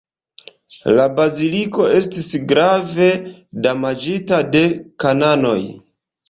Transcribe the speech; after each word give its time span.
La 0.99 1.03
baziliko 1.17 1.85
estis 1.97 2.29
grave 2.53 3.11
damaĝita 3.67 4.41
de 4.57 4.63
kanonoj. 5.05 5.57